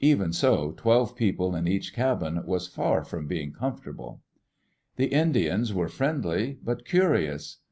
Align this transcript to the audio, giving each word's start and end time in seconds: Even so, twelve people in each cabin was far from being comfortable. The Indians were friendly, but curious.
Even 0.00 0.32
so, 0.32 0.72
twelve 0.76 1.14
people 1.14 1.54
in 1.54 1.68
each 1.68 1.94
cabin 1.94 2.44
was 2.44 2.66
far 2.66 3.04
from 3.04 3.28
being 3.28 3.52
comfortable. 3.52 4.20
The 4.96 5.06
Indians 5.12 5.72
were 5.72 5.86
friendly, 5.86 6.58
but 6.60 6.84
curious. 6.84 7.58